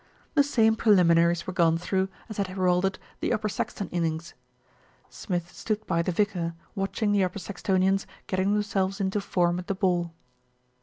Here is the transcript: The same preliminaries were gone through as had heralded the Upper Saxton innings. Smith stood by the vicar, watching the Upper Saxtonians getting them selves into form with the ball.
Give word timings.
The 0.33 0.41
same 0.41 0.75
preliminaries 0.75 1.45
were 1.45 1.53
gone 1.53 1.77
through 1.77 2.09
as 2.27 2.37
had 2.37 2.47
heralded 2.47 2.97
the 3.19 3.31
Upper 3.31 3.47
Saxton 3.47 3.87
innings. 3.89 4.33
Smith 5.11 5.53
stood 5.53 5.85
by 5.85 6.01
the 6.01 6.11
vicar, 6.11 6.55
watching 6.73 7.11
the 7.11 7.23
Upper 7.23 7.37
Saxtonians 7.37 8.07
getting 8.25 8.53
them 8.55 8.63
selves 8.63 8.99
into 8.99 9.21
form 9.21 9.57
with 9.57 9.67
the 9.67 9.75
ball. 9.75 10.11